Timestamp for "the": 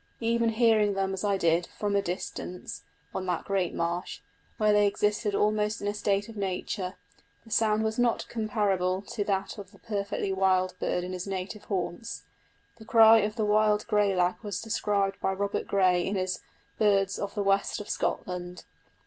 7.45-7.51, 9.69-9.77, 12.77-12.83, 13.35-13.45, 17.35-17.43